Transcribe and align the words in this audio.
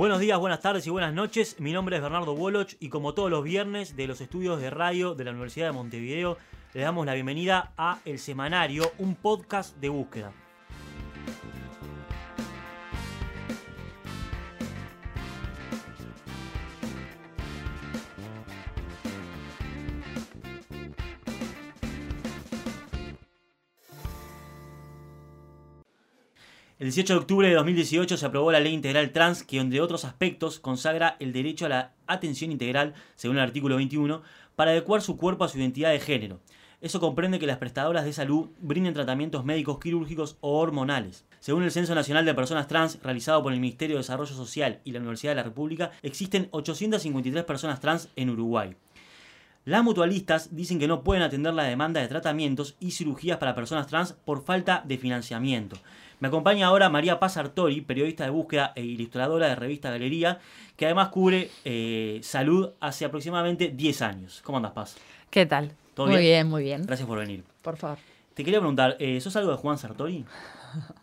Buenos 0.00 0.18
días, 0.18 0.38
buenas 0.38 0.62
tardes 0.62 0.86
y 0.86 0.90
buenas 0.90 1.12
noches. 1.12 1.60
Mi 1.60 1.74
nombre 1.74 1.94
es 1.94 2.02
Bernardo 2.02 2.32
Woloch 2.32 2.72
y 2.80 2.88
como 2.88 3.12
todos 3.12 3.30
los 3.30 3.44
viernes 3.44 3.96
de 3.96 4.06
los 4.06 4.22
estudios 4.22 4.58
de 4.58 4.70
radio 4.70 5.14
de 5.14 5.24
la 5.24 5.32
Universidad 5.32 5.66
de 5.66 5.72
Montevideo, 5.72 6.38
le 6.72 6.80
damos 6.80 7.04
la 7.04 7.12
bienvenida 7.12 7.74
a 7.76 7.98
El 8.06 8.18
Semanario, 8.18 8.92
un 8.96 9.14
podcast 9.14 9.76
de 9.76 9.90
búsqueda. 9.90 10.32
El 26.80 26.86
18 26.86 27.12
de 27.12 27.18
octubre 27.18 27.46
de 27.46 27.56
2018 27.56 28.16
se 28.16 28.24
aprobó 28.24 28.50
la 28.50 28.58
Ley 28.58 28.72
Integral 28.72 29.10
Trans 29.10 29.42
que, 29.42 29.58
entre 29.58 29.82
otros 29.82 30.06
aspectos, 30.06 30.58
consagra 30.58 31.18
el 31.20 31.30
derecho 31.30 31.66
a 31.66 31.68
la 31.68 31.92
atención 32.06 32.50
integral, 32.50 32.94
según 33.16 33.36
el 33.36 33.42
artículo 33.42 33.76
21, 33.76 34.22
para 34.56 34.70
adecuar 34.70 35.02
su 35.02 35.18
cuerpo 35.18 35.44
a 35.44 35.50
su 35.50 35.58
identidad 35.58 35.90
de 35.90 36.00
género. 36.00 36.40
Eso 36.80 36.98
comprende 36.98 37.38
que 37.38 37.46
las 37.46 37.58
prestadoras 37.58 38.06
de 38.06 38.14
salud 38.14 38.48
brinden 38.62 38.94
tratamientos 38.94 39.44
médicos 39.44 39.78
quirúrgicos 39.78 40.38
o 40.40 40.58
hormonales. 40.58 41.26
Según 41.38 41.64
el 41.64 41.70
Censo 41.70 41.94
Nacional 41.94 42.24
de 42.24 42.32
Personas 42.32 42.66
Trans, 42.66 42.98
realizado 43.02 43.42
por 43.42 43.52
el 43.52 43.60
Ministerio 43.60 43.96
de 43.96 44.00
Desarrollo 44.00 44.32
Social 44.32 44.80
y 44.82 44.92
la 44.92 45.00
Universidad 45.00 45.32
de 45.32 45.36
la 45.36 45.42
República, 45.42 45.90
existen 46.00 46.48
853 46.50 47.44
personas 47.44 47.80
trans 47.80 48.08
en 48.16 48.30
Uruguay. 48.30 48.74
Las 49.66 49.84
mutualistas 49.84 50.56
dicen 50.56 50.78
que 50.78 50.88
no 50.88 51.04
pueden 51.04 51.22
atender 51.22 51.52
la 51.52 51.64
demanda 51.64 52.00
de 52.00 52.08
tratamientos 52.08 52.76
y 52.80 52.92
cirugías 52.92 53.36
para 53.36 53.54
personas 53.54 53.86
trans 53.86 54.14
por 54.14 54.42
falta 54.42 54.82
de 54.86 54.96
financiamiento. 54.96 55.76
Me 56.20 56.28
acompaña 56.28 56.66
ahora 56.66 56.90
María 56.90 57.18
Paz 57.18 57.38
Artori, 57.38 57.80
periodista 57.80 58.24
de 58.24 58.30
búsqueda 58.30 58.74
e 58.76 58.84
ilustradora 58.84 59.48
de 59.48 59.54
revista 59.54 59.90
Galería, 59.90 60.38
que 60.76 60.84
además 60.84 61.08
cubre 61.08 61.50
eh, 61.64 62.20
salud 62.22 62.72
hace 62.78 63.06
aproximadamente 63.06 63.68
10 63.68 64.02
años. 64.02 64.42
¿Cómo 64.44 64.58
andas, 64.58 64.72
Paz? 64.72 64.96
¿Qué 65.30 65.46
tal? 65.46 65.72
muy 65.96 66.18
bien? 66.18 66.46
muy 66.46 66.62
bien. 66.62 66.82
Gracias 66.82 67.08
por 67.08 67.18
venir. 67.18 67.42
Por 67.62 67.78
favor. 67.78 67.96
Te 68.34 68.44
quería 68.44 68.60
preguntar, 68.60 68.96
eh, 69.00 69.18
¿sos 69.22 69.34
algo 69.36 69.50
de 69.50 69.56
Juan 69.56 69.78
Sartori? 69.78 70.26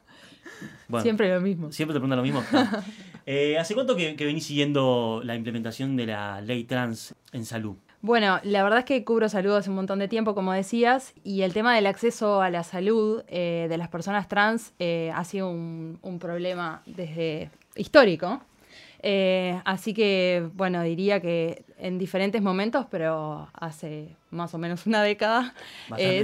siempre 1.02 1.34
lo 1.34 1.42
mismo. 1.42 1.72
Siempre 1.72 1.94
te 1.94 2.00
preguntan 2.00 2.18
lo 2.18 2.24
mismo. 2.24 2.44
Eh, 3.30 3.58
¿Hace 3.58 3.74
cuánto 3.74 3.98
que 3.98 4.16
venís 4.18 4.46
siguiendo 4.46 5.20
la 5.22 5.36
implementación 5.36 5.98
de 5.98 6.06
la 6.06 6.40
ley 6.40 6.64
trans 6.64 7.14
en 7.34 7.46
salud? 7.46 7.76
Bueno, 8.02 8.40
la 8.44 8.64
verdad 8.64 8.80
es 8.80 8.86
que 8.86 9.04
cubro 9.04 9.28
salud 9.28 9.56
hace 9.56 9.70
un 9.70 9.76
montón 9.76 10.00
de 10.00 10.08
tiempo, 10.08 10.36
como 10.36 10.54
decías, 10.54 11.14
y 11.24 11.42
el 11.42 11.54
tema 11.54 11.76
del 11.76 11.88
acceso 11.88 12.42
a 12.42 12.50
la 12.50 12.64
salud 12.64 13.24
eh, 13.28 13.66
de 13.70 13.78
las 13.78 13.90
personas 13.90 14.28
trans 14.28 14.74
eh, 14.78 15.12
ha 15.16 15.24
sido 15.24 15.50
un, 15.50 16.18
problema 16.20 16.82
desde 16.86 17.50
histórico. 17.76 18.42
Eh, 19.02 19.60
así 19.66 19.94
que, 19.94 20.48
bueno, 20.54 20.82
diría 20.84 21.20
que 21.22 21.64
en 21.80 21.98
diferentes 21.98 22.42
momentos, 22.42 22.86
pero 22.90 23.48
hace 23.54 24.16
más 24.30 24.54
o 24.54 24.58
menos 24.58 24.86
una 24.86 25.02
década, 25.02 25.54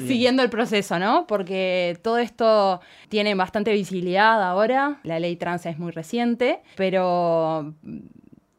siguiendo 0.07 0.43
el 0.43 0.49
proceso, 0.49 0.99
¿no? 0.99 1.25
Porque 1.27 1.97
todo 2.03 2.17
esto 2.17 2.81
tiene 3.09 3.33
bastante 3.35 3.71
visibilidad 3.71 4.43
ahora, 4.43 4.99
la 5.03 5.19
ley 5.19 5.35
trans 5.35 5.65
es 5.65 5.77
muy 5.77 5.91
reciente, 5.91 6.61
pero 6.75 7.73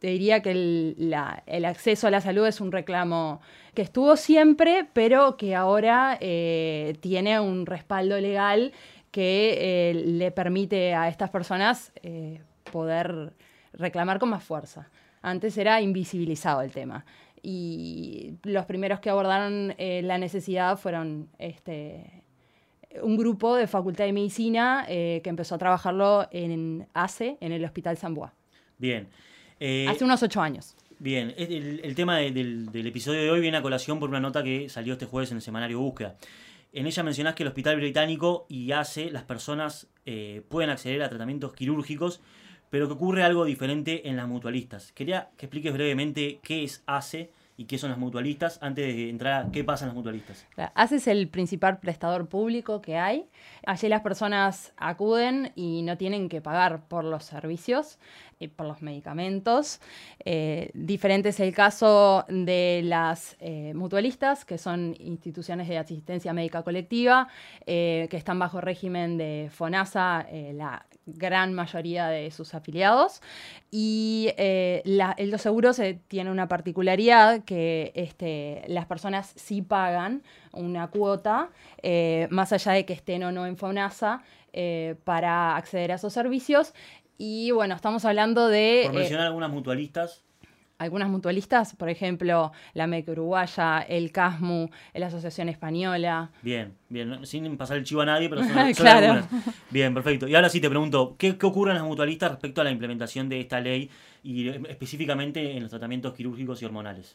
te 0.05 0.11
diría 0.11 0.43
que 0.43 0.51
el, 0.51 1.65
acceso 1.65 2.07
a 2.07 2.11
la 2.11 2.21
salud 2.21 2.47
es 2.47 2.61
un 2.61 2.73
reclamo 2.73 3.41
que 3.73 3.81
estuvo 3.81 4.17
siempre, 4.17 4.87
pero 4.93 5.39
que 5.39 5.55
ahora 5.55 6.19
eh, 6.21 6.99
tiene 7.01 7.41
un 7.41 7.65
respaldo 7.65 8.21
legal 8.21 8.73
que 9.11 9.57
eh, 9.89 9.95
le 9.95 10.31
permite 10.31 10.93
a 10.93 11.09
estas 11.09 11.31
personas 11.31 11.91
eh, 12.03 12.43
poder 12.71 13.33
reclamar 13.73 14.19
con 14.19 14.29
más 14.29 14.45
fuerza. 14.45 14.91
Antes 15.23 15.57
era 15.57 15.81
invisibilizado 15.81 16.61
el 16.61 16.71
tema. 16.71 17.07
Y 17.41 18.35
los 18.43 18.67
primeros 18.67 19.01
que 19.01 19.09
abordaron 19.09 19.75
la 19.79 20.19
necesidad 20.19 20.77
fueron 20.77 21.31
este, 21.39 22.25
un 23.01 23.17
grupo 23.17 23.57
de 23.57 23.67
Facultad 23.67 24.05
de 24.05 24.13
Medicina 24.13 24.85
que 24.87 25.23
empezó 25.25 25.55
a 25.55 25.59
trabajarlo 25.59 26.29
en 26.31 26.87
ACE, 26.93 27.39
en 27.41 27.53
el 27.53 27.65
Hospital 27.65 27.97
San. 27.97 28.15
Bien. 28.77 29.09
Eh, 29.67 29.89
Hace 29.89 30.05
unos 30.05 30.23
ocho 30.23 30.43
años. 30.43 30.77
Bien, 30.99 31.33
el, 31.39 31.95
tema 31.95 32.19
del, 32.19 32.69
episodio 32.75 33.23
de 33.23 33.31
hoy 33.31 33.41
viene 33.41 33.57
a 33.57 33.63
colación 33.63 33.99
por 33.99 34.11
una 34.11 34.21
nota 34.21 34.43
que 34.43 34.69
salió 34.69 34.93
este 34.93 35.07
jueves 35.07 35.31
en 35.31 35.39
el 35.39 35.43
semanario 35.43 35.81
Búsqueda. 35.81 36.17
En 36.75 36.87
ella 36.87 37.03
mencionás 37.03 37.35
que 37.35 37.45
el 37.45 37.49
Hospital 37.49 37.77
Británico 37.77 38.45
y 38.51 38.73
ACE, 38.73 39.11
las 39.11 39.23
personas 39.23 39.87
eh, 40.05 40.43
pueden 40.51 40.69
acceder 40.69 41.03
a 41.03 41.09
tratamientos 41.09 41.55
quirúrgicos, 41.55 42.21
pero 42.69 42.89
que 42.89 42.93
ocurre 42.93 43.23
algo 43.23 43.47
diferente 43.47 44.07
en 44.11 44.17
las 44.17 44.29
mutualistas. 44.29 44.93
Quería 44.93 45.31
que 45.39 45.47
expliques 45.47 45.73
brevemente 45.73 46.41
qué 46.43 46.63
es 46.63 46.83
ACE 46.85 47.31
y 47.57 47.67
qué 47.67 47.79
son 47.79 47.91
las 47.91 47.99
mutualistas 47.99 48.59
antes 48.63 48.85
de 48.87 49.09
entrar 49.11 49.47
a 49.47 49.53
qué 49.53 49.63
pasa 49.63 49.85
en 49.85 49.89
las 49.91 49.97
mutualistas. 49.97 50.47
ACE 50.75 50.97
es 50.97 51.07
el 51.07 51.29
principal 51.29 51.79
prestador 51.79 52.29
público 52.29 52.83
que 52.83 52.97
hay. 52.99 53.27
Allí 53.65 53.89
las 53.89 54.01
personas 54.01 54.73
acuden 54.77 55.53
y 55.55 55.83
no 55.83 55.97
tienen 55.97 56.29
que 56.29 56.41
pagar 56.41 56.89
por 56.89 57.05
los 57.05 57.25
servicios 57.25 57.99
y 58.41 58.49
por 58.49 58.67
los 58.67 58.83
medicamentos. 58.83 59.81
Eh, 60.25 60.71
diferente 60.75 61.29
es 61.29 61.41
el 61.41 61.55
caso 61.55 62.25
de 62.29 62.83
las 62.85 63.37
eh, 63.41 63.73
mutualistas, 63.75 64.45
que 64.45 64.59
son 64.59 64.97
instituciones 64.99 65.69
de 65.69 65.79
asistencia 65.79 66.33
médica 66.33 66.63
colectiva, 66.63 67.29
eh, 67.67 68.09
que 68.11 68.17
están 68.17 68.39
bajo 68.39 68.61
régimen 68.61 69.17
de 69.17 69.49
FONASA, 69.53 70.27
la 70.55 70.87
gran 71.07 71.53
mayoría 71.55 72.09
de 72.09 72.31
sus 72.31 72.55
afiliados. 72.55 73.21
Y 73.71 74.31
los 75.19 75.41
seguros 75.41 75.81
tienen 76.09 76.33
una 76.33 76.49
particularidad 76.49 77.44
que 77.45 77.93
este, 77.95 78.63
las 78.67 78.87
personas 78.87 79.33
sí 79.37 79.63
pagan 79.63 80.23
una 80.53 80.89
cuota, 80.89 81.51
más 82.31 82.53
allá 82.53 82.73
de 82.73 82.85
que 82.85 82.93
estén 82.93 83.23
o 83.25 83.33
no 83.33 83.47
en 83.47 83.57
FONASA, 83.57 84.23
para 85.05 85.57
acceder 85.57 85.93
a 85.93 85.95
esos 85.97 86.13
servicios. 86.13 86.75
Y 87.19 87.51
bueno, 87.53 87.75
estamos 87.75 88.05
hablando 88.05 88.49
de... 88.49 88.83
Por 88.87 88.97
eh, 88.97 88.99
mencionar 88.99 89.27
algunas 89.27 89.51
mutualistas. 89.51 90.25
Algunas 90.79 91.09
mutualistas, 91.09 91.77
por 91.77 91.89
ejemplo, 91.89 92.51
la 92.73 92.87
MEC 92.87 93.09
Uruguaya, 93.09 93.81
el 93.81 94.11
CASMU, 94.11 94.71
la 94.93 95.07
Asociación 95.07 95.49
Española. 95.49 96.33
Bien, 96.43 96.75
bien, 96.89 97.25
sin 97.25 97.57
pasar 97.57 97.77
el 97.77 97.85
chivo 97.85 98.01
a 98.01 98.07
nadie, 98.07 98.29
pero 98.29 98.43
son, 98.45 98.73
claro. 98.73 99.25
Bien, 99.71 99.95
perfecto. 99.95 100.27
Y 100.27 100.35
ahora 100.35 100.49
sí 100.49 100.61
te 100.61 100.69
pregunto, 100.69 101.15
¿qué, 101.17 101.39
¿qué 101.39 101.47
ocurre 101.47 101.71
en 101.71 101.79
las 101.79 101.87
mutualistas 101.87 102.33
respecto 102.33 102.61
a 102.61 102.65
la 102.65 102.71
implementación 102.71 103.29
de 103.29 103.41
esta 103.41 103.61
ley 103.61 103.89
y 104.25 104.49
eh, 104.49 104.61
específicamente 104.69 105.57
en 105.57 105.63
los 105.63 105.71
tratamientos 105.71 106.13
quirúrgicos 106.15 106.61
y 106.61 106.65
hormonales? 106.65 107.15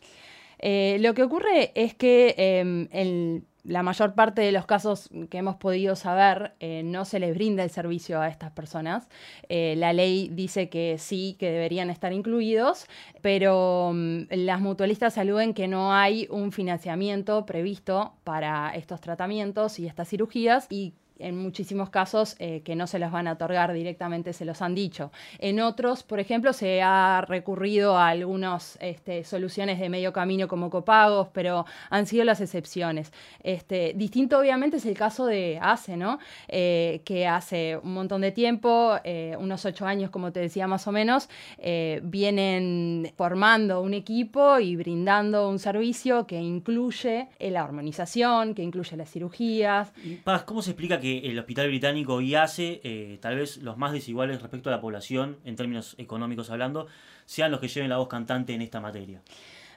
Eh, 0.60 0.98
lo 1.00 1.14
que 1.14 1.24
ocurre 1.24 1.72
es 1.76 1.96
que 1.96 2.36
em, 2.38 3.42
la 3.64 3.84
mayor 3.84 4.14
parte 4.14 4.42
de 4.42 4.52
los 4.52 4.66
casos 4.66 5.10
que 5.30 5.38
hemos 5.38 5.58
podido 5.58 5.96
saber 5.96 6.54
eh, 6.60 6.82
no 6.84 7.06
se 7.06 7.20
les 7.20 7.36
brinda 7.36 7.64
el 7.64 7.70
servicio 7.70 8.22
a 8.22 8.28
estas 8.28 8.52
personas. 8.52 9.08
Eh, 9.50 9.76
la 9.78 9.94
ley 9.94 10.30
dice 10.32 10.70
que 10.70 10.98
sí, 10.98 11.36
que 11.40 11.52
deberían 11.52 11.90
estar 11.90 12.14
incluidos, 12.14 12.88
pero 13.22 13.92
mm, 13.94 14.24
las 14.32 14.62
mutualistas 14.62 15.18
aluden 15.18 15.54
que 15.54 15.68
no 15.68 15.94
hay 15.94 16.28
un 16.30 16.52
financiamiento 16.52 17.46
previsto 17.46 18.14
para 18.24 18.72
estos 18.76 19.02
tratamientos 19.02 19.80
y 19.80 19.88
estas 19.88 20.10
cirugías 20.10 20.68
y 20.70 20.94
en 21.20 21.38
muchísimos 21.38 21.90
casos 21.90 22.36
eh, 22.40 22.62
que 22.64 22.76
no 22.76 22.88
se 22.88 22.98
los 22.98 23.12
van 23.12 23.28
a 23.28 23.34
otorgar 23.34 23.74
directamente 23.74 24.34
se 24.34 24.46
los 24.46 24.62
han 24.62 24.74
dicho. 24.74 25.12
En 25.38 25.60
otros, 25.60 26.04
por 26.04 26.20
ejemplo, 26.20 26.54
se 26.54 26.82
ha 26.82 27.24
recurrido 27.28 27.98
a 27.98 28.08
algunas 28.08 28.78
este, 28.82 29.24
soluciones 29.24 29.80
de 29.80 29.90
medio 29.90 30.14
camino 30.14 30.48
como 30.48 30.70
copagos, 30.70 31.28
pero 31.34 31.66
han 31.90 32.06
sido 32.06 32.24
las 32.24 32.42
excepciones. 32.42 33.12
Este, 33.44 33.94
distinto 33.96 34.40
obviamente 34.40 34.78
es 34.78 34.86
el 34.86 34.98
caso 34.98 35.26
de 35.26 35.60
ACE, 35.62 35.98
¿no? 35.98 36.20
Eh, 36.48 37.02
que 37.04 37.28
hace 37.28 37.78
un 37.78 37.94
montón 37.94 38.22
de 38.22 38.32
tiempo, 38.32 38.96
eh, 39.04 39.36
unos 39.38 39.66
ocho 39.66 39.86
años 39.86 40.10
como 40.10 40.32
te 40.32 40.40
decía 40.40 40.68
más 40.68 40.88
o 40.88 40.92
menos, 40.92 41.30
vienen 42.02 43.12
formando 43.16 43.82
un 43.82 43.94
equipo 43.94 44.60
y 44.60 44.76
brindando 44.76 45.50
un 45.50 45.60
servicio 45.60 46.26
que 46.26 46.40
incluye 46.40 47.28
la 47.40 47.64
armonización, 47.64 48.56
que 48.56 48.64
incluye 48.64 48.96
las 48.96 49.12
cirugías. 49.12 49.92
Paz, 50.24 50.44
¿cómo 50.44 50.62
se 50.62 50.72
explica 50.72 51.00
que 51.00 51.09
el 51.18 51.38
Hospital 51.40 51.68
Británico 51.68 52.22
y 52.22 52.36
ACE, 52.36 52.82
eh, 52.84 53.18
tal 53.22 53.36
vez 53.36 53.58
los 53.58 53.78
más 53.78 53.92
desiguales 53.92 54.42
respecto 54.42 54.70
a 54.70 54.72
la 54.72 54.82
población, 54.82 55.38
en 55.44 55.56
términos 55.56 55.96
económicos 55.98 56.50
hablando, 56.50 56.88
sean 57.26 57.52
los 57.52 57.60
que 57.60 57.68
lleven 57.68 57.90
la 57.90 57.98
voz 57.98 58.08
cantante 58.08 58.54
en 58.54 58.62
esta 58.62 58.80
materia. 58.80 59.22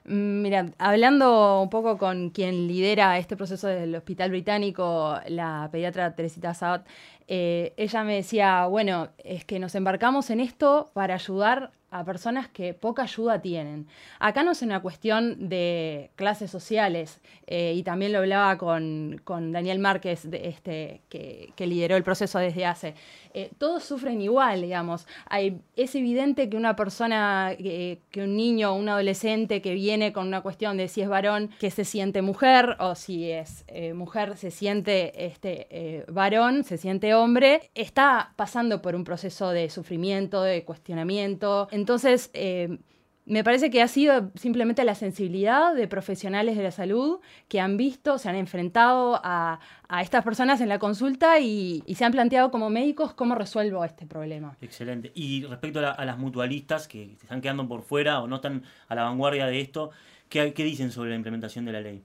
Mm, 0.05 0.43
mira, 0.43 0.67
hablando 0.79 1.62
un 1.62 1.70
poco 1.70 1.96
con 1.99 2.31
quien 2.31 2.67
lidera 2.67 3.19
este 3.19 3.37
proceso 3.37 3.69
del 3.69 3.94
Hospital 3.94 4.31
Británico, 4.31 5.19
la 5.29 5.69
pediatra 5.70 6.14
Teresita 6.14 6.55
Sabat, 6.55 6.87
eh, 7.29 7.73
ella 7.76 8.05
me 8.05 8.17
decía, 8.17 8.67
bueno, 8.67 9.08
es 9.19 9.44
que 9.44 9.58
nos 9.58 9.75
embarcamos 9.75 10.31
en 10.31 10.40
esto 10.40 10.90
para 10.93 11.14
ayudar 11.14 11.73
a 11.93 12.05
personas 12.05 12.49
que 12.49 12.73
poca 12.73 13.03
ayuda 13.03 13.41
tienen. 13.41 13.87
Acá 14.19 14.43
no 14.43 14.53
es 14.53 14.62
una 14.62 14.81
cuestión 14.81 15.49
de 15.49 16.11
clases 16.17 16.50
sociales, 16.50 17.21
eh, 17.47 17.75
y 17.77 17.83
también 17.83 18.12
lo 18.12 18.19
hablaba 18.19 18.56
con, 18.56 19.21
Daniel 19.53 19.79
Márquez, 19.79 20.29
de 20.29 20.49
este, 20.49 21.03
que, 21.11 21.53
lideró 21.59 21.97
el 21.97 22.03
proceso 22.03 22.39
desde 22.39 22.65
hace. 22.65 22.94
Eh, 23.35 23.50
todos 23.59 23.85
sufren 23.85 24.21
igual, 24.21 24.62
digamos. 24.62 25.06
Hay, 25.27 25.61
es 25.77 25.94
evidente 25.94 26.49
que 26.49 26.56
una 26.56 26.75
persona, 26.75 27.55
que 27.59 28.00
un 28.17 28.37
niño 28.37 28.73
o 28.73 28.75
un 28.75 28.89
adolescente 28.89 29.62
que 29.62 29.75
viene 29.75 30.12
con 30.12 30.27
una 30.27 30.41
cuestión 30.41 30.77
de 30.77 30.89
si 30.89 31.03
es 31.03 31.09
varón, 31.09 31.50
que 31.61 31.71
se 31.71 31.85
siente 31.85 32.23
mujer, 32.23 32.77
o 32.81 32.94
si 32.94 33.31
es 33.31 33.65
eh, 33.69 33.93
mujer, 33.93 34.37
se 34.39 34.50
siente 34.50 35.27
este, 35.27 36.05
varón, 36.09 36.65
se 36.65 36.79
siente 36.79 37.15
hombre, 37.15 37.71
está 37.75 38.33
pasando 38.37 38.81
por 38.81 38.94
un 38.97 39.05
proceso 39.05 39.50
de 39.50 39.69
sufrimiento, 39.69 40.43
de 40.43 40.65
cuestionamiento. 40.65 41.69
Entonces, 41.82 42.31
eh, 42.32 42.79
me 43.25 43.43
parece 43.43 43.69
que 43.70 43.82
ha 43.82 43.88
sido 43.88 44.31
simplemente 44.37 44.84
la 44.84 44.94
sensibilidad 44.94 45.75
de 45.75 45.88
profesionales 45.88 46.56
de 46.56 46.62
la 46.62 46.70
salud 46.70 47.19
que 47.49 47.58
han 47.58 47.76
visto, 47.76 48.19
se 48.19 48.29
han 48.29 48.37
enfrentado 48.37 49.20
a, 49.25 49.58
estas 50.00 50.23
personas 50.23 50.61
en 50.61 50.69
la 50.69 50.79
consulta 50.79 51.40
y, 51.40 51.82
se 51.93 52.05
han 52.05 52.12
planteado 52.12 52.52
como 52.52 52.70
médicos 52.70 53.14
cómo 53.14 53.34
resuelvo 53.34 53.84
este 53.84 54.06
problema. 54.06 54.56
Excelente. 54.61 55.11
Y 55.17 55.44
respecto 55.44 55.81
a, 55.81 56.05
las 56.05 56.19
mutualistas 56.19 56.87
que 56.87 57.14
están 57.20 57.40
quedando 57.40 57.67
por 57.67 57.82
fuera 57.82 58.20
o 58.23 58.29
no 58.29 58.37
están 58.37 58.62
a 58.87 58.94
la 58.94 59.02
vanguardia 59.02 59.46
de 59.46 59.61
esto, 59.61 59.90
qué 60.29 60.52
dicen 60.52 60.93
sobre 60.93 61.11
la 61.11 61.17
implementación 61.17 61.64
de 61.64 61.73
la 61.73 61.81
ley? 61.81 62.05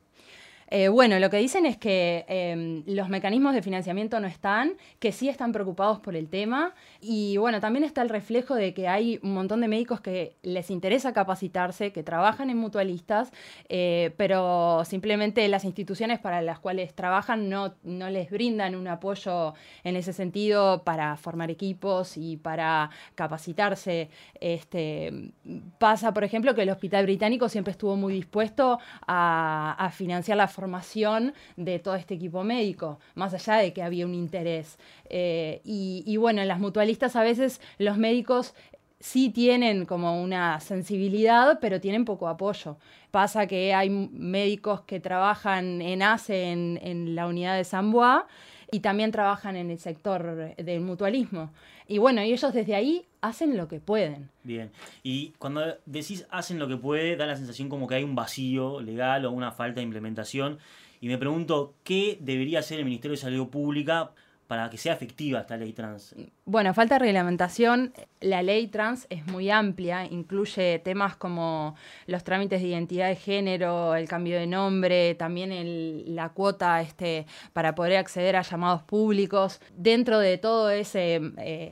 Eh, 0.70 0.90
bueno, 0.90 1.18
lo 1.20 1.30
que 1.30 1.38
dicen 1.38 1.66
es 1.66 1.78
que 1.78 2.26
em, 2.28 2.84
los 2.86 3.08
mecanismos 3.08 3.54
de 3.54 3.62
financiamiento 3.62 4.20
no 4.20 4.28
están, 4.28 4.74
que 5.00 5.12
sí 5.14 5.30
están 5.30 5.54
preocupados 5.54 6.00
por 6.00 6.16
el 6.16 6.28
tema 6.28 6.74
y 7.00 7.38
bueno, 7.38 7.62
también 7.62 7.86
está 7.86 8.02
el 8.02 8.10
reflejo 8.10 8.54
de 8.56 8.74
que 8.74 8.88
hay 8.88 9.20
un 9.24 9.34
montón 9.34 9.62
de 9.62 9.70
médicos 9.70 10.02
que 10.02 10.36
les 10.42 10.70
interesa 10.70 11.14
capacitarse, 11.14 11.94
que 11.94 12.04
trabajan 12.04 12.50
en 12.50 12.58
mutualistas, 12.58 13.32
eh, 13.70 14.14
pero 14.18 14.84
simplemente 14.84 15.48
las 15.48 15.64
instituciones 15.64 16.20
para 16.20 16.42
las 16.42 16.60
cuales 16.60 16.94
trabajan 16.94 17.50
no, 17.50 17.76
no 17.84 18.10
les 18.10 18.30
brindan 18.30 18.76
un 18.76 18.88
apoyo 18.88 19.54
en 19.84 19.96
ese 19.96 20.12
sentido 20.12 20.84
para 20.84 21.16
formar 21.16 21.50
equipos 21.50 22.18
y 22.18 22.36
para 22.36 22.90
capacitarse. 23.16 24.10
Este, 24.42 25.32
pasa, 25.80 26.14
por 26.14 26.26
ejemplo, 26.26 26.54
que 26.56 26.64
el 26.64 26.70
Hospital 26.70 27.06
Británico 27.06 27.48
siempre 27.48 27.72
estuvo 27.72 27.96
muy 27.96 28.14
dispuesto 28.14 28.80
a, 29.08 29.76
a 29.80 29.92
financiar 29.92 30.38
la 30.38 30.48
formación 30.58 31.36
de 31.56 31.78
todo 31.78 31.94
este 31.94 32.16
equipo 32.16 32.44
médico, 32.44 33.00
más 33.14 33.32
allá 33.36 33.58
de 33.58 33.74
que 33.74 33.84
había 33.84 34.08
un 34.08 34.16
interés. 34.16 34.80
Eh, 35.08 35.62
y, 35.64 36.18
bueno, 36.18 36.42
en 36.42 36.48
las 36.48 36.60
mutualistas 36.60 37.16
a 37.16 37.22
veces 37.22 37.62
los 37.78 38.00
médicos 38.00 38.56
sí 39.00 39.30
tienen 39.30 39.86
como 39.86 40.20
una 40.20 40.60
sensibilidad, 40.60 41.60
pero 41.62 41.80
tienen 41.80 42.06
poco 42.06 42.28
apoyo. 42.28 42.78
Pasa 43.12 43.46
que 43.46 43.76
hay 43.76 43.92
médicos 43.92 44.82
que 44.82 45.00
trabajan 45.00 45.80
en 45.80 46.02
ACE, 46.02 46.52
en, 46.52 47.14
la 47.14 47.28
unidad 47.28 47.56
de 47.56 47.64
San 47.64 47.92
Bois, 47.92 48.24
y 48.72 48.80
también 48.82 49.12
trabajan 49.12 49.56
en 49.56 49.72
el 49.72 49.80
sector 49.80 50.56
del 50.56 50.82
mutualismo. 50.82 51.52
Y 51.88 52.00
bueno, 52.00 52.22
ellos 52.22 52.42
desde 52.54 52.76
ahí 52.76 53.06
hacen 53.22 53.56
lo 53.58 53.68
que 53.68 53.80
pueden. 53.80 54.30
Bien, 54.44 54.72
y 55.04 55.30
cuando 55.40 55.62
decís 55.86 56.26
hacen 56.30 56.60
lo 56.60 56.68
que 56.68 56.78
puede, 56.78 57.16
da 57.16 57.26
la 57.26 57.36
sensación 57.36 57.70
como 57.70 57.88
que 57.88 57.96
hay 57.96 58.04
un 58.04 58.16
vacío 58.16 58.82
legal 58.82 59.26
o 59.26 59.32
una 59.32 59.52
falta 59.52 59.80
de 59.80 59.84
implementación. 59.84 60.60
Y 61.00 61.08
me 61.08 61.18
pregunto, 61.18 61.76
¿qué 61.84 62.18
debería 62.20 62.60
hacer 62.60 62.80
el 62.80 62.86
Ministerio 62.86 63.16
de 63.16 63.22
Salud 63.22 63.48
Pública 63.50 64.12
para 64.48 64.70
que 64.70 64.78
sea 64.78 64.94
efectiva 64.94 65.42
esta 65.42 65.58
ley 65.58 65.74
trans? 65.74 66.16
Bueno, 66.46 66.74
falta 66.74 66.96
de 66.96 67.00
reglamentación. 67.00 67.94
La 68.22 68.42
ley 68.42 68.68
trans 68.68 69.06
es 69.10 69.28
muy 69.28 69.50
amplia, 69.50 70.06
incluye 70.06 70.80
temas 70.80 71.18
como 71.18 71.76
los 72.08 72.24
trámites 72.24 72.62
de 72.62 72.70
identidad 72.70 73.10
de 73.10 73.16
género, 73.16 73.96
el 73.96 74.08
cambio 74.08 74.40
de 74.40 74.48
nombre, 74.48 75.16
también 75.16 76.16
la 76.16 76.30
cuota 76.30 76.82
este, 76.82 77.26
para 77.52 77.76
poder 77.76 77.98
acceder 77.98 78.38
a 78.38 78.42
llamados 78.42 78.84
públicos. 78.84 79.60
Dentro 79.76 80.20
de 80.20 80.38
todo 80.38 80.72
eh, 80.72 80.82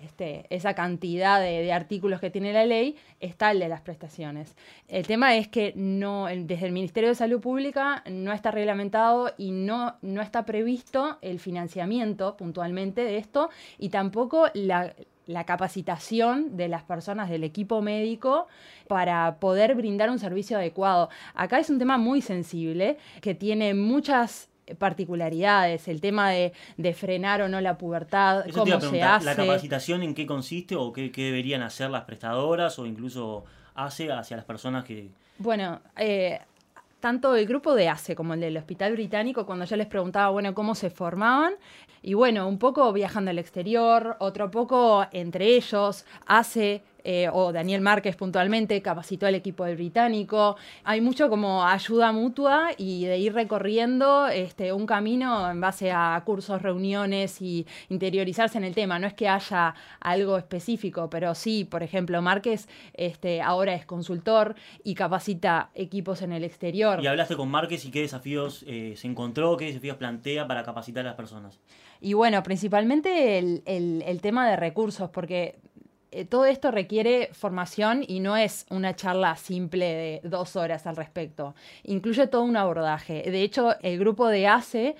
este, 0.03 0.45
esa 0.49 0.73
cantidad 0.73 1.39
de, 1.39 1.71
artículos 1.71 2.19
que 2.19 2.29
tiene 2.29 2.53
la 2.53 2.65
ley 2.65 2.95
está 3.19 3.51
el 3.51 3.59
de 3.59 3.69
las 3.69 3.81
prestaciones. 3.81 4.55
El 4.87 5.07
tema 5.07 5.35
es 5.35 5.47
que 5.47 5.73
no, 5.75 6.27
desde 6.27 6.67
el 6.67 6.71
Ministerio 6.73 7.09
de 7.09 7.15
Salud 7.15 7.39
Pública 7.39 8.03
no 8.09 8.33
está 8.33 8.51
reglamentado 8.51 9.33
y 9.37 9.51
no, 9.51 9.95
no 10.01 10.21
está 10.21 10.45
previsto 10.45 11.17
el 11.21 11.39
financiamiento 11.39 12.35
de 12.73 13.17
esto 13.17 13.49
y 13.77 13.89
tampoco 13.89 14.47
la, 14.53 14.93
capacitación 15.45 16.55
de 16.55 16.67
las 16.67 16.83
personas 16.83 17.29
del 17.29 17.43
equipo 17.43 17.81
médico 17.81 18.47
para 18.87 19.37
poder 19.39 19.75
brindar 19.75 20.09
un 20.09 20.19
servicio 20.19 20.57
adecuado. 20.57 21.09
Acá 21.33 21.59
es 21.59 21.69
un 21.69 21.79
tema 21.79 21.97
muy 21.97 22.21
sensible 22.21 22.97
que 23.21 23.33
tiene 23.33 23.73
muchas 23.73 24.49
particularidades, 24.77 25.87
el 25.87 26.01
tema 26.01 26.31
de, 26.31 26.53
frenar 26.93 27.41
o 27.41 27.49
no 27.49 27.61
la 27.61 27.77
pubertad, 27.77 28.45
cómo 28.53 28.79
se 28.79 29.01
hace. 29.01 29.25
¿La 29.25 29.35
capacitación 29.35 30.03
en 30.03 30.15
qué 30.15 30.25
consiste 30.25 30.75
o 30.75 30.91
qué, 30.91 31.11
deberían 31.15 31.61
hacer 31.61 31.89
las 31.89 32.03
prestadoras 32.03 32.77
o 32.79 32.85
incluso 32.85 33.45
hace 33.75 34.11
hacia 34.11 34.37
las 34.37 34.45
personas 34.45 34.83
que... 34.85 35.09
Bueno, 35.37 35.81
eh, 35.97 36.39
tanto 37.05 37.35
el 37.35 37.45
grupo 37.45 37.75
de 37.75 37.87
ACE 37.87 38.15
como 38.15 38.33
el 38.33 38.39
del 38.39 38.57
Hospital 38.57 38.93
Británico, 38.93 39.45
cuando 39.45 39.65
yo 39.65 39.75
les 39.75 39.85
preguntaba, 39.85 40.31
bueno, 40.31 40.55
cómo 40.55 40.73
se 40.73 40.89
formaban, 40.89 41.53
y 42.01 42.15
bueno, 42.15 42.47
un 42.47 42.57
poco 42.57 42.91
viajando 42.93 43.29
al 43.29 43.37
exterior, 43.37 44.17
otro 44.19 44.49
poco 44.49 45.05
entre 45.11 45.55
ellos, 45.55 46.03
ACE 46.25 46.81
eh, 47.07 47.29
o 47.31 47.53
Daniel 47.53 47.81
Márquez 47.81 48.15
puntualmente 48.15 48.81
capacitó 48.81 49.27
al 49.27 49.35
equipo 49.35 49.63
del 49.63 49.75
británico. 49.75 50.57
Hay 50.83 51.01
mucho 51.01 51.29
como 51.29 51.63
ayuda 51.63 52.11
mutua 52.11 52.69
y 52.77 53.05
de 53.05 53.19
ir 53.19 53.33
recorriendo 53.33 54.27
este, 54.27 54.73
un 54.73 54.87
camino 54.87 55.51
en 55.51 55.61
base 55.61 55.91
a 55.91 56.19
cursos, 56.25 56.63
reuniones 56.63 57.43
y 57.43 57.67
interiorizarse 57.89 58.57
en 58.57 58.63
el 58.63 58.73
tema. 58.73 58.97
No 58.97 59.05
es 59.05 59.13
que 59.13 59.29
haya 59.29 59.75
algo 59.99 60.35
específico, 60.35 61.07
pero 61.07 61.35
sí, 61.35 61.63
por 61.63 61.83
ejemplo, 61.83 62.19
Márquez 62.23 62.67
este, 62.95 63.39
ahora 63.39 63.75
es 63.75 63.85
consultor 63.85 64.55
y 64.83 64.95
capacita 64.95 65.69
equipos 65.75 66.23
en 66.23 66.31
el 66.31 66.43
exterior. 66.43 67.03
¿Y 67.03 67.05
hablaste 67.05 67.35
con 67.35 67.49
Márquez 67.49 67.85
y 67.85 67.91
qué 67.91 68.01
desafíos 68.01 68.65
eh, 68.65 68.95
se 68.97 69.05
encontró, 69.07 69.57
qué 69.57 69.65
desafíos 69.65 69.97
plantea 69.97 70.47
para 70.47 70.63
capacitar 70.63 71.05
a 71.05 71.09
las 71.09 71.15
personas? 71.15 71.59
Y 72.01 72.13
bueno, 72.13 72.41
principalmente 72.41 73.37
el, 73.37 73.61
el 73.65 74.21
tema 74.21 74.49
de 74.49 74.55
recursos, 74.55 75.11
porque 75.11 75.59
eh, 76.15 76.25
todo 76.25 76.45
esto 76.45 76.71
requiere 76.71 77.29
formación 77.33 78.03
y 78.07 78.21
no 78.21 78.37
es 78.37 78.65
una 78.69 78.95
charla 78.95 79.35
simple 79.35 79.85
de 79.85 80.21
dos 80.23 80.55
horas 80.55 80.87
al 80.87 80.95
respecto. 80.95 81.55
Incluye 81.83 82.27
todo 82.27 82.43
un 82.43 82.55
abordaje. 82.55 83.23
De 83.29 83.41
hecho, 83.41 83.75
el 83.81 83.99
grupo 83.99 84.27
de 84.29 84.47
ACE 84.47 84.95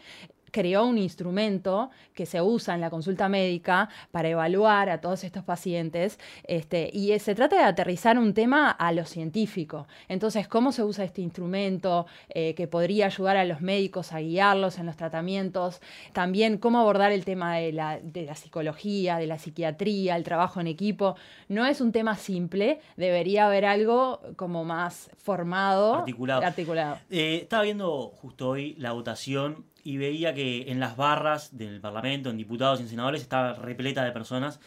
creó 0.56 0.86
un 0.86 0.98
instrumento 0.98 1.90
que 2.14 2.26
se 2.26 2.42
usa 2.42 2.76
en 2.76 2.80
la 2.80 2.90
consulta 2.90 3.28
médica 3.28 3.90
para 4.12 4.30
evaluar 4.30 4.90
a 4.90 5.02
todos 5.02 5.26
estos 5.26 5.44
pacientes 5.44 6.18
este, 6.46 6.90
y 6.94 7.20
se 7.20 7.36
trata 7.36 7.58
de 7.58 7.64
aterrizar 7.64 8.18
un 8.18 8.34
tema 8.34 8.72
a 8.72 8.94
lo 8.94 9.04
científico. 9.04 9.86
Entonces, 10.08 10.48
¿cómo 10.48 10.72
se 10.72 10.82
usa 10.86 11.04
este 11.04 11.22
instrumento 11.22 12.06
eh, 12.30 12.56
que 12.56 12.70
podría 12.70 13.08
ayudar 13.08 13.36
a 13.36 13.44
los 13.44 13.60
médicos 13.60 14.14
a 14.14 14.20
guiarlos 14.20 14.80
en 14.80 14.86
los 14.86 14.96
tratamientos? 14.96 15.82
También 16.14 16.58
cómo 16.58 16.80
abordar 16.80 17.12
el 17.12 17.26
tema 17.26 17.58
de 17.58 17.74
la, 17.74 18.00
psicología, 18.36 19.18
de 19.18 19.28
la 19.28 19.38
psiquiatría, 19.38 20.16
el 20.16 20.24
trabajo 20.24 20.62
en 20.62 20.68
equipo. 20.68 21.18
No 21.50 21.66
es 21.66 21.82
un 21.82 21.92
tema 21.92 22.16
simple, 22.16 22.80
debería 22.96 23.48
haber 23.48 23.66
algo 23.66 24.22
como 24.38 24.64
más 24.64 25.12
formado, 25.18 25.96
articulado. 25.96 26.98
Eh, 27.10 27.40
estaba 27.42 27.64
viendo 27.64 28.08
justo 28.16 28.48
hoy 28.52 28.74
la 28.76 28.94
votación 28.94 29.66
y 29.86 29.98
veía 29.98 30.34
que 30.34 30.72
en 30.72 30.80
las 30.80 30.98
barras 30.98 31.56
del 31.56 31.80
Parlamento, 31.80 32.32
en 32.32 32.38
diputados 32.38 32.80
y 32.80 32.84
en 32.84 32.90
senadores, 32.90 33.22
estaba 33.22 33.54
repleta 33.54 34.04
de 34.04 34.12
personas. 34.12 34.60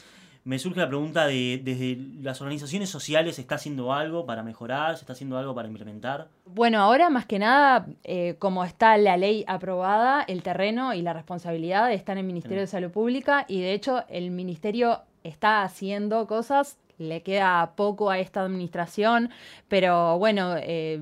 Me 0.44 0.60
surge 0.60 0.78
la 0.78 0.86
pregunta 0.86 1.26
de, 1.26 1.60
desde 1.62 1.98
las 2.22 2.40
organizaciones 2.40 2.88
sociales, 2.88 3.34
¿se 3.34 3.40
está 3.40 3.56
haciendo 3.56 3.92
algo 3.92 4.24
para 4.24 4.44
mejorar? 4.44 4.94
¿Se 4.94 5.00
está 5.00 5.14
haciendo 5.14 5.36
algo 5.36 5.56
para 5.56 5.66
implementar? 5.66 6.28
Bueno, 6.46 6.78
ahora 6.78 7.10
más 7.10 7.26
que 7.26 7.40
nada, 7.40 7.86
eh, 8.04 8.36
como 8.38 8.64
está 8.64 8.96
la 8.96 9.16
ley 9.16 9.44
aprobada, 9.48 10.22
el 10.22 10.44
terreno 10.44 10.94
y 10.94 11.02
la 11.02 11.14
responsabilidad 11.14 11.92
están 11.92 12.16
en 12.16 12.26
el 12.26 12.28
Ministerio 12.28 12.60
de 12.60 12.68
Salud 12.68 12.92
Pública 12.92 13.44
y 13.48 13.60
de 13.60 13.72
hecho 13.72 14.04
el 14.08 14.30
Ministerio 14.30 15.00
está 15.24 15.64
haciendo 15.64 16.28
cosas, 16.28 16.78
le 16.96 17.24
queda 17.24 17.72
poco 17.74 18.08
a 18.08 18.20
esta 18.20 18.42
administración, 18.42 19.30
pero 19.66 20.16
bueno, 20.16 20.54
eh, 20.56 21.00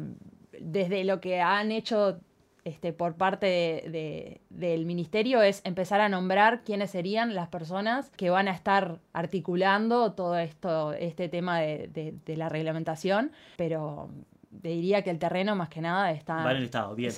desde 0.58 1.04
lo 1.04 1.20
que 1.20 1.42
han 1.42 1.70
hecho 1.70 2.18
este, 2.66 2.92
por 2.92 3.14
parte 3.14 4.40
del 4.50 4.87
ministerio 4.87 5.40
es 5.40 5.61
empezar 5.64 6.00
a 6.00 6.08
nombrar 6.08 6.64
quiénes 6.64 6.90
serían 6.90 7.37
las 7.37 7.46
personas 7.46 8.11
que 8.16 8.28
van 8.28 8.49
a 8.49 8.50
estar 8.50 8.99
articulando 9.12 10.14
todo 10.14 10.37
esto, 10.37 10.92
este 10.92 11.28
tema 11.28 11.61
de, 11.61 12.18
la 12.26 12.49
reglamentación, 12.49 13.30
pero 13.56 14.11
diría 14.50 15.02
que 15.02 15.11
el 15.11 15.20
terreno 15.20 15.54
más 15.54 15.68
que 15.68 15.80
nada 15.80 16.11
está... 16.11 16.42
Va 16.42 16.50
en 16.50 16.56
el 16.56 16.64
Estado, 16.64 16.96
bien. 16.96 17.12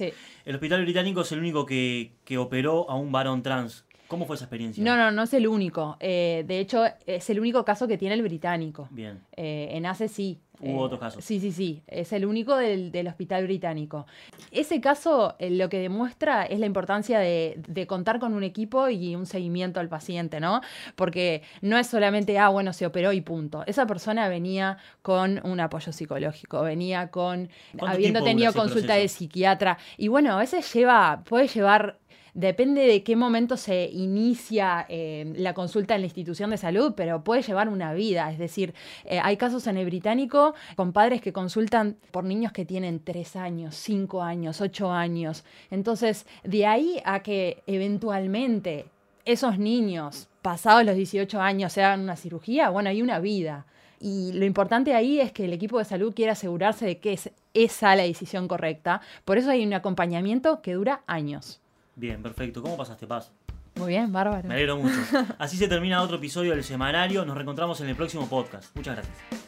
El 0.44 0.54
Hospital 0.54 0.82
Británico 0.82 1.22
es 1.22 1.32
el 1.32 1.38
único 1.38 1.64
que, 1.64 2.12
que 2.24 2.36
operó 2.36 2.90
a 2.90 2.96
un 2.96 3.10
varón 3.10 3.42
trans 3.42 3.86
¿Cómo 4.08 4.24
fue 4.24 4.36
esa 4.36 4.46
experiencia? 4.46 4.82
No, 4.82 4.96
no, 4.96 5.10
no 5.10 5.22
es 5.22 5.34
el 5.34 5.46
único. 5.46 5.98
Eh, 6.00 6.42
de 6.46 6.60
hecho, 6.60 6.84
es 7.06 7.28
el 7.28 7.38
único 7.38 7.64
caso 7.64 7.86
que 7.86 7.98
tiene 7.98 8.14
el 8.14 8.22
británico. 8.22 8.88
Bien. 8.90 9.20
Eh, 9.36 9.68
en 9.72 9.84
ACE 9.84 10.08
sí. 10.08 10.40
Hubo 10.60 10.82
Eh, 10.82 10.84
otros 10.84 11.00
casos. 11.00 11.24
Sí, 11.24 11.40
sí, 11.40 11.52
sí. 11.52 11.82
Es 11.86 12.12
el 12.12 12.24
único 12.26 12.56
del, 12.56 12.90
del 12.90 13.06
hospital 13.06 13.44
británico. 13.44 14.06
Ese 14.50 14.80
caso 14.80 15.36
eh, 15.38 15.50
lo 15.50 15.68
que 15.68 15.78
demuestra 15.78 16.44
es 16.44 16.58
la 16.58 16.66
importancia 16.66 17.18
de, 17.18 17.60
de 17.68 17.86
contar 17.86 18.18
con 18.18 18.34
un 18.34 18.42
equipo 18.42 18.88
y 18.88 19.14
un 19.14 19.26
seguimiento 19.26 19.80
al 19.80 19.88
paciente, 19.88 20.40
¿no? 20.40 20.60
Porque 20.96 21.42
no 21.60 21.78
es 21.78 21.86
solamente, 21.86 22.38
ah, 22.38 22.48
bueno, 22.48 22.72
se 22.72 22.86
operó 22.86 23.12
y 23.12 23.20
punto. 23.20 23.62
Esa 23.66 23.86
persona 23.86 24.28
venía 24.28 24.78
con 25.02 25.40
un 25.44 25.60
apoyo 25.60 25.92
psicológico, 25.92 26.62
venía 26.62 27.10
con, 27.10 27.48
¿Cuánto 27.76 27.94
habiendo 27.94 28.22
tenido 28.22 28.52
consulta 28.52 28.94
de 28.94 29.08
psiquiatra. 29.08 29.78
Y 29.96 30.08
bueno, 30.08 30.32
a 30.32 30.38
veces 30.38 30.72
lleva, 30.72 31.22
puede 31.24 31.48
llevar 31.48 31.98
Depende 32.34 32.82
de 32.82 33.02
qué 33.02 33.16
momento 33.16 33.56
se 33.56 33.88
inicia 33.92 34.86
eh, 34.88 35.32
la 35.36 35.54
consulta 35.54 35.94
en 35.94 36.02
la 36.02 36.06
institución 36.06 36.50
de 36.50 36.56
salud, 36.56 36.94
pero 36.96 37.24
puede 37.24 37.42
llevar 37.42 37.68
una 37.68 37.92
vida. 37.94 38.30
Es 38.30 38.38
decir, 38.38 38.74
eh, 39.04 39.20
hay 39.22 39.36
casos 39.36 39.66
en 39.66 39.76
el 39.76 39.86
británico 39.86 40.54
con 40.76 40.92
padres 40.92 41.20
que 41.20 41.32
consultan 41.32 41.96
por 42.10 42.24
niños 42.24 42.52
que 42.52 42.64
tienen 42.64 43.02
3 43.02 43.36
años, 43.36 43.74
5 43.76 44.22
años, 44.22 44.60
8 44.60 44.92
años. 44.92 45.44
Entonces, 45.70 46.26
de 46.44 46.66
ahí 46.66 47.00
a 47.04 47.22
que 47.22 47.62
eventualmente 47.66 48.86
esos 49.24 49.58
niños, 49.58 50.28
pasados 50.42 50.84
los 50.84 50.96
18 50.96 51.40
años, 51.40 51.72
se 51.72 51.82
hagan 51.82 52.00
una 52.00 52.16
cirugía, 52.16 52.70
bueno, 52.70 52.88
hay 52.88 53.02
una 53.02 53.18
vida. 53.18 53.66
Y 54.00 54.32
lo 54.32 54.44
importante 54.44 54.94
ahí 54.94 55.20
es 55.20 55.32
que 55.32 55.44
el 55.44 55.52
equipo 55.52 55.78
de 55.78 55.84
salud 55.84 56.14
quiera 56.14 56.32
asegurarse 56.32 56.86
de 56.86 56.98
que 56.98 57.12
es 57.12 57.30
esa 57.52 57.96
la 57.96 58.04
decisión 58.04 58.48
correcta. 58.48 59.00
Por 59.24 59.38
eso 59.38 59.50
hay 59.50 59.66
un 59.66 59.74
acompañamiento 59.74 60.62
que 60.62 60.74
dura 60.74 61.02
años. 61.06 61.60
Bien, 61.98 62.22
perfecto. 62.22 62.62
¿Cómo 62.62 62.76
pasaste, 62.76 63.06
Paz? 63.06 63.32
Muy 63.74 63.88
bien, 63.88 64.12
bárbaro. 64.12 64.46
Me 64.48 64.54
alegro 64.54 64.76
mucho. 64.76 64.94
Así 65.38 65.56
se 65.56 65.66
termina 65.66 66.00
otro 66.00 66.16
episodio 66.16 66.52
del 66.52 66.62
semanario. 66.62 67.24
Nos 67.24 67.34
reencontramos 67.34 67.80
en 67.80 67.88
el 67.88 67.96
próximo 67.96 68.28
podcast. 68.28 68.74
Muchas 68.76 68.94
gracias. 68.94 69.47